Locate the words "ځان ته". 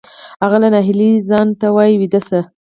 1.29-1.67